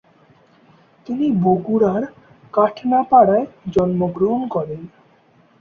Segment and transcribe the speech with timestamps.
[1.07, 2.03] তিনি বগুড়ার
[2.53, 4.81] কাটনাপাড়ায় জন্মগ্রহণ করেন।